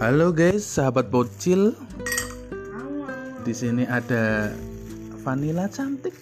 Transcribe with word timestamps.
Halo 0.00 0.32
guys, 0.32 0.64
sahabat 0.64 1.12
bocil. 1.12 1.76
Di 3.44 3.52
sini 3.52 3.84
ada 3.84 4.48
Vanilla 5.20 5.68
cantik. 5.68 6.16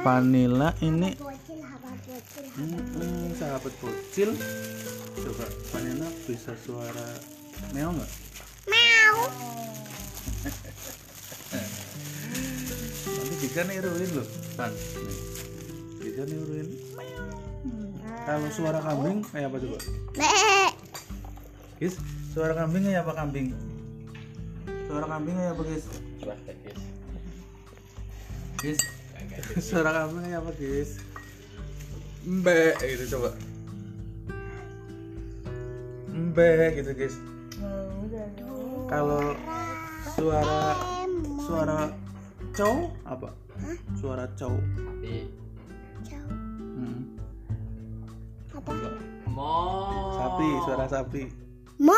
Vanilla 0.00 0.72
ini 0.80 1.12
bocil 1.20 3.36
sahabat 3.36 3.74
bocil. 3.76 4.32
Coba 5.20 5.44
Vanilla 5.68 6.08
bisa 6.24 6.56
suara 6.64 7.20
meow 7.76 7.92
nggak? 7.92 8.10
Meow 8.72 9.16
Nanti 13.04 13.34
bisa 13.36 13.60
niruin 13.68 14.10
loh. 14.16 14.28
Nih. 14.56 15.20
Bisa 16.00 16.24
niruin. 16.24 16.68
Kalau 18.24 18.48
suara 18.48 18.80
kambing 18.80 19.20
kayak 19.28 19.52
apa 19.52 19.60
coba? 19.60 19.76
Guys, 21.78 21.94
suara 22.34 22.58
kambing 22.58 22.90
kayak 22.90 23.06
apa 23.06 23.22
kambing? 23.22 23.54
Suara 24.90 25.06
kambing 25.06 25.38
kayak 25.38 25.54
apa 25.54 25.62
guys? 25.62 25.86
Guys, 28.58 28.80
suara 29.62 29.90
kambing 29.94 30.26
kayak 30.26 30.42
apa 30.42 30.50
guys? 30.58 30.98
Mbe 32.26 32.74
gitu 32.82 33.04
coba. 33.14 33.30
Mbe 36.10 36.50
gitu 36.82 36.90
guys. 36.98 37.14
Kalau 38.90 39.38
suara 40.18 40.62
suara 41.46 41.94
cow 42.58 42.90
apa? 43.06 43.30
Suara 44.02 44.26
cow. 44.34 44.50
Jauh 46.02 46.26
Hmm. 46.74 47.14
Apa? 48.50 48.72
Sapi, 50.18 50.48
suara 50.66 50.86
sapi. 50.90 51.47
Ma 51.78 51.94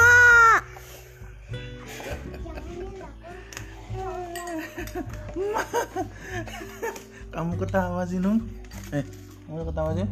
Kamu 7.31 7.53
ketawa 7.57 8.03
sih, 8.05 8.19
Nung? 8.19 8.43
Eh, 8.91 9.05
kamu 9.47 9.63
ketawa 9.71 9.91
sih? 9.95 10.07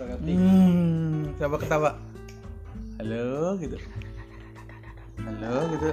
Hmm, 0.00 1.32
siapa 1.36 1.56
ketawa? 1.60 1.90
Halo, 2.96 3.54
gitu. 3.60 3.76
Halo, 5.20 5.54
gitu. 5.76 5.88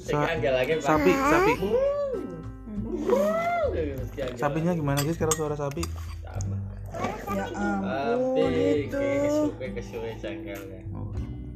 Sa- 0.00 0.28
sapi, 0.80 1.12
sapi. 1.12 1.52
Sapinya 4.36 4.72
gimana 4.72 5.04
guys 5.04 5.20
kalau 5.20 5.34
suara 5.36 5.54
sapi? 5.54 5.84
Ya 7.32 7.46
ampun 7.52 8.52
itu. 8.54 9.06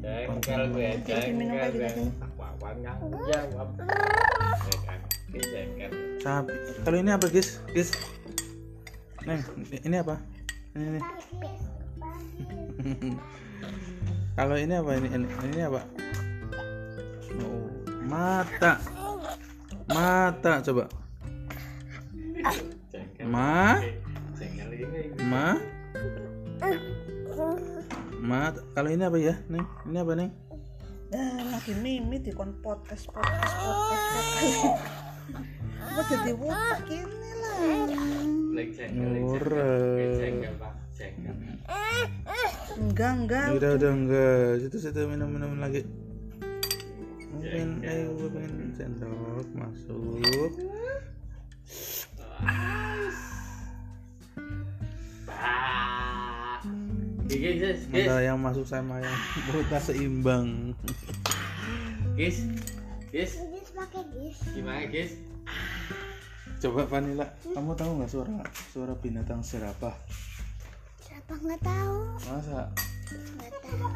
Jengkel 0.00 0.62
gue, 0.72 0.90
jengkel 1.04 1.68
gue. 1.76 1.90
Wawan 2.40 2.76
yang 2.80 2.96
jawab. 3.28 3.68
Ya 3.76 4.76
kan, 4.88 5.00
ini 5.28 5.40
jengkel. 5.44 5.90
sapi. 6.20 6.52
Kalau 6.84 6.96
ini 7.00 7.10
apa 7.12 7.26
guys? 7.28 7.60
Guys. 7.72 7.92
Neng, 9.28 9.40
ini 9.84 9.96
apa? 10.00 10.16
Ini, 10.72 10.84
ini. 10.88 11.00
Kalau 14.40 14.56
ini 14.56 14.72
apa 14.72 14.90
ini? 14.96 15.08
Ini, 15.12 15.26
ini 15.52 15.62
apa? 15.68 15.80
Oh, 17.40 17.68
mata. 18.08 18.80
Mata 19.88 20.52
coba. 20.64 20.84
Jengkel. 22.88 23.24
Ma. 23.28 23.76
Ma. 25.30 25.54
Ma, 28.18 28.50
kalau 28.74 28.90
ini 28.90 29.06
apa 29.06 29.14
ya, 29.14 29.38
Neng? 29.46 29.62
Ini 29.86 30.02
apa, 30.02 30.12
Neng? 30.18 30.30
Eh, 31.14 31.42
lagi 31.54 31.72
mimi 31.78 32.18
di 32.18 32.34
kon 32.34 32.58
podcast 32.58 33.06
podcast 33.10 33.54
podcast 33.54 34.06
podcast. 34.10 34.58
Apa 35.80 36.00
jadi 36.10 36.32
wutak 36.34 36.86
ini 36.90 37.30
lah. 37.38 37.58
Jengkel. 40.18 40.54
Enggak 42.78 43.12
enggak. 43.14 43.46
Udah, 43.54 43.70
udah 43.78 43.90
enggak. 43.94 44.66
Situ, 44.66 44.76
situ 44.82 45.00
minum-minum 45.06 45.62
lagi. 45.62 45.86
Mungkin, 47.30 47.86
ayo 47.86 48.18
gue 48.18 48.28
pengen 48.34 48.74
sendok 48.74 49.46
masuk. 49.54 50.50
Ah. 52.42 52.69
Antara 57.30 58.22
yang 58.26 58.38
masuk 58.42 58.66
sama 58.66 58.98
yang 58.98 59.16
perutnya 59.46 59.78
seimbang. 59.78 60.74
Guys. 62.18 62.42
Guys, 63.10 63.38
Gis 63.38 63.70
pakai 63.74 64.02
gis 64.14 64.38
gimana, 64.54 64.86
guys? 64.86 65.14
Coba 66.62 66.86
Vanilla, 66.86 67.26
kamu 67.42 67.72
tahu 67.78 67.90
nggak 67.98 68.10
suara 68.10 68.34
suara 68.70 68.94
binatang 68.98 69.42
serapah? 69.42 69.94
Siapa 71.02 71.34
nggak 71.38 71.62
tahu 71.62 71.98
Masa? 72.26 72.70
Nggak 73.10 73.52
tahu 73.62 73.86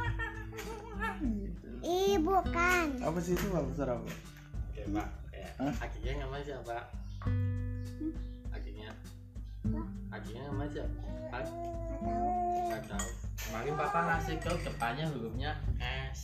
Ih 1.85 2.17
bukan 2.23 2.87
Apa 3.03 3.19
sih 3.21 3.37
itu 3.37 3.47
apa 3.53 3.71
serapah? 3.77 4.15
Oke, 4.73 4.83
Pak. 4.95 5.09
Ya. 5.31 5.49
Hah? 5.61 5.75
Akinya 5.85 6.13
nama 6.25 6.37
siapa? 6.43 6.77
Akinya. 8.51 8.91
Akinya 10.11 10.43
nama 10.51 10.65
siapa? 10.71 10.99
Pak? 11.31 11.45
Nggak 11.47 12.01
tahu 12.03 12.27
Nggak 12.67 12.83
tahu. 12.91 13.24
Kemarin 13.55 13.79
Papa 13.79 14.01
ngasih 14.03 14.43
tahu 14.43 14.59
depannya 14.67 15.07
hurufnya 15.15 15.55
S. 16.11 16.21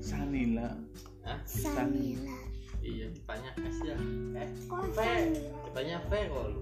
Sanila. 0.00 0.72
Hah? 1.28 1.36
Sanila 1.44 2.40
Iya, 2.80 3.12
depannya 3.12 3.52
S 3.68 3.84
ya. 3.84 3.92
Eh, 4.32 4.48
V. 4.64 4.96
Sanila 4.96 5.60
Depannya 5.68 5.98
V 6.08 6.12
kok 6.24 6.44
lu. 6.48 6.58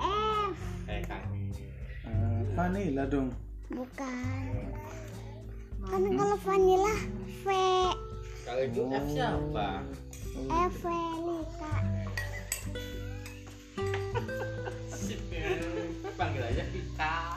F 0.50 0.59
Eh, 0.91 1.00
kami. 1.06 1.55
Ah, 2.03 2.43
Vanilla 2.59 3.06
dong. 3.06 3.31
Bukan 3.71 4.50
Kan 5.87 6.03
kalau 6.19 6.37
vanilla 6.43 6.94
V 7.47 7.49
Kalau 8.43 8.62
itu 8.66 8.82
F 8.91 9.06
siapa? 9.06 9.87
F 10.50 10.75
Velika 10.82 11.75
Sip. 14.99 15.21
Panggil 16.19 16.43
aja 16.43 16.65
Vika. 16.75 17.31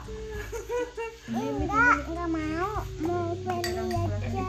Enggak, 2.06 2.26
enggak 2.26 2.28
mau 2.30 2.74
Mau 3.02 3.34
Feli 3.42 3.74
aja. 3.74 4.46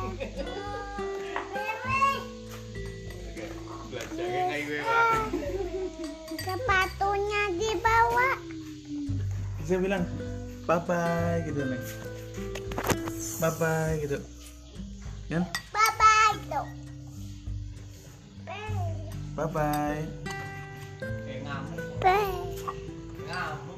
Sepatunya 6.37 7.41
dibawa 7.57 8.29
Bisa 9.57 9.75
bilang 9.81 10.05
bye 10.69 10.77
bye 10.85 11.41
gitu 11.49 11.61
nih. 11.65 11.81
Bye 13.41 13.53
bye 13.57 13.93
gitu. 14.05 14.17
Kan? 15.27 15.43
Bye-bye 15.75 16.39
tuh 16.47 16.67
Bye 19.37 19.49
bye. 19.53 20.01
Kayak 21.25 21.39
ngamuk. 21.45 22.01
Bye 22.01 23.76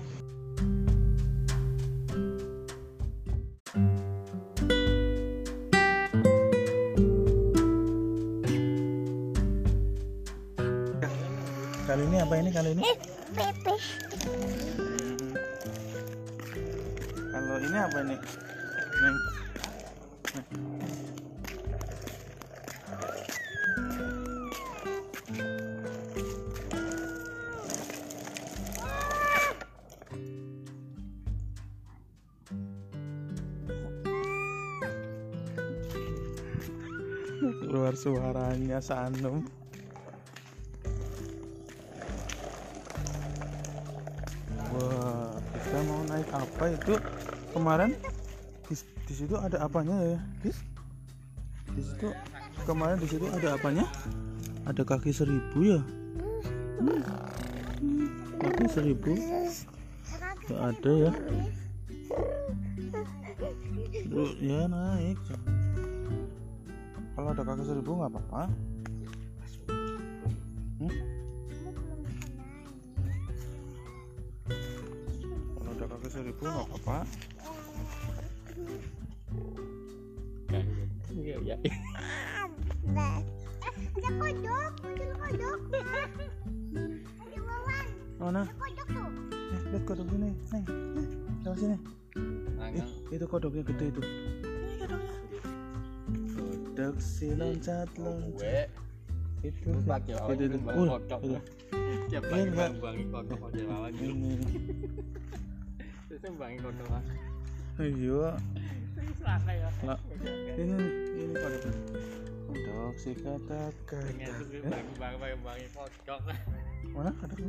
Kali 11.89 12.05
ini 12.05 12.21
apa 12.21 12.37
ini 12.37 12.53
kali 12.53 12.69
ini? 12.77 12.85
Pepe 13.33 13.73
Kalau 17.33 17.57
ini 17.57 17.77
apa 17.81 17.97
ini? 18.05 18.17
Neng. 19.01 19.17
Keluar 37.65 37.97
suaranya 37.97 38.77
Sanum. 38.77 39.41
Apa 46.59 46.75
itu? 46.75 46.93
Kemarin 47.55 47.95
di, 48.67 48.75
di 49.07 49.13
situ 49.15 49.35
ada 49.39 49.63
apanya 49.63 49.95
ya, 50.03 50.19
Gis? 50.43 50.59
Di 51.71 51.81
situ 51.87 52.11
kemarin 52.67 52.99
di 52.99 53.07
situ 53.07 53.23
ada 53.31 53.55
apanya? 53.55 53.87
Ada 54.67 54.83
kaki 54.83 55.15
seribu 55.15 55.55
ya? 55.63 55.79
Hmm. 56.83 56.99
Kaki 58.43 58.65
seribu? 58.67 59.15
Gak 60.51 60.59
ada 60.59 60.91
ya? 61.07 61.11
Lu- 64.11 64.35
ya 64.43 64.67
naik 64.67 65.15
kalau 67.15 67.35
ada 67.35 67.43
kakek 67.43 67.67
seribu 67.67 67.99
nggak 67.99 68.11
apa-apa 68.15 68.43
100 76.09 76.25
ribu 76.25 76.41
nggak 76.41 76.65
apa-apa. 76.73 76.97
Iya 81.13 81.35
iya. 81.45 81.55
Ada 82.89 84.09
kodok 84.17 84.73
muncul 84.81 85.13
kodok 85.21 85.59
ada 87.21 87.37
wawan 87.45 87.87
mana 88.17 88.41
kodok 88.57 88.87
tuh 88.89 89.05
eh, 89.53 89.61
lihat 89.69 89.83
kodok 89.85 90.05
sini. 90.09 90.29
Nih. 90.33 90.33
sama 91.45 91.55
sini 91.61 91.77
eh, 92.73 92.87
itu 93.13 93.25
kodoknya 93.29 93.61
gede 93.69 93.85
itu. 93.93 94.01
Kodok 96.33 96.95
si 96.97 97.29
oh, 97.29 97.37
loncat. 97.37 97.87
loncat 98.01 98.69
itu. 99.45 99.69
Pakai 99.85 100.17
itu 100.17 100.43
itu. 100.49 100.57
Kodok. 100.57 101.21
tiap 102.09 102.23
pagi 102.25 102.49
bang 102.49 102.73
bang 102.81 102.97
kodok 103.13 103.37
kodok 103.45 103.65
lawan 103.69 103.93
bangi 106.27 106.57
kodok 106.59 106.87
lah. 106.91 107.03
iya. 107.79 108.35
Ya. 108.35 109.69
Lah, 109.87 109.99
ini 110.59 110.75
ini 111.15 111.31
kodok 111.31 111.75
kodok 112.51 112.93
si 112.99 113.11
kata 113.15 113.71
kata 113.87 114.27
tuh 114.35 114.47
bangi 114.67 114.87
bangi 114.99 115.15
bangi 115.21 115.37
bangi 115.39 115.67
kodok. 115.71 116.19
mana 116.91 117.11
kodoknya 117.23 117.47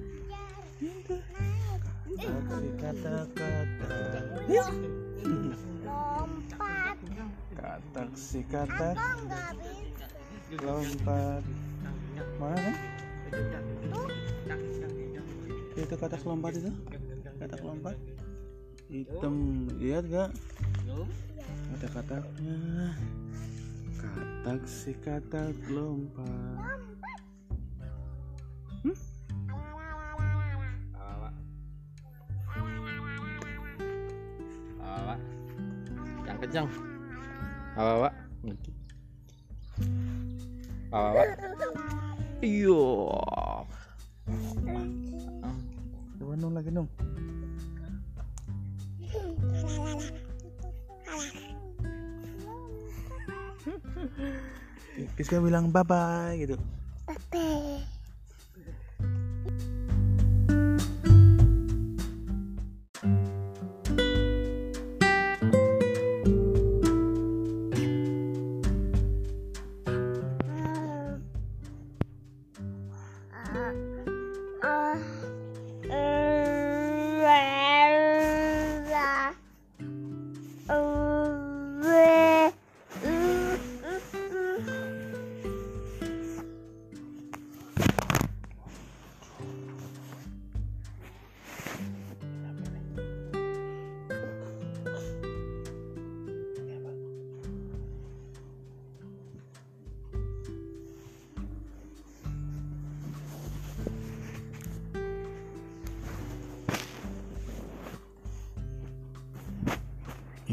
itu 0.79 1.17
kodok 1.19 1.83
si 2.15 2.71
kata. 2.79 3.27
Kata 3.35 4.71
Lompat. 5.81 6.97
kata 7.59 8.03
si 8.15 8.41
kata 8.47 8.91
lompat 10.59 11.43
mana? 12.39 12.73
Kan 14.51 14.59
itu 15.79 15.95
katak 15.95 16.23
lompat 16.27 16.53
itu? 16.59 16.71
Katak 17.39 17.61
lompat 17.63 17.97
hitam. 18.91 19.67
Lihat 19.79 20.05
gak 20.11 20.31
ada 21.71 21.87
kataknya 21.95 22.59
katak 23.97 24.61
si 24.67 24.93
katak 24.99 25.55
lompat. 25.71 26.83
Awak. 34.83 35.21
Yang 36.27 36.39
kencang. 36.43 36.69
Awak. 37.79 38.15
Awak. 40.91 41.29
iyo 42.41 43.13
coba 46.17 46.33
nung 46.41 46.57
lagi 46.57 46.73
nung 46.73 46.89
Kiska 55.17 55.41
bilang 55.41 55.73
bye 55.73 55.85
bye 55.85 56.35
gitu 56.41 56.57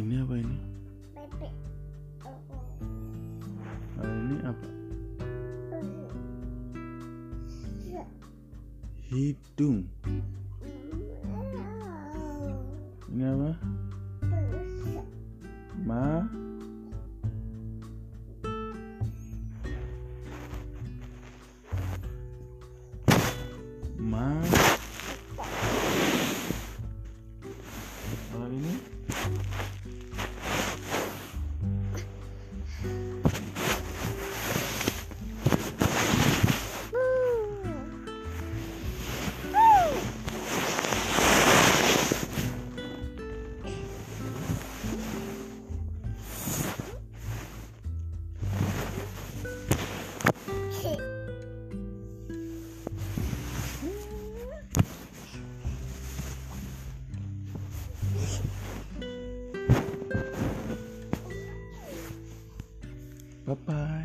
ini 0.08 0.24
apa 0.24 0.40
ini? 0.40 0.58
Bebek. 1.20 1.54
Ah, 4.00 4.08
ini 4.08 4.36
apa? 4.40 4.68
Hidung. 9.12 9.84
Ini 13.12 13.24
apa? 13.36 13.52
Ma 15.84 16.24
bye 63.48 63.56
bye 63.68 63.97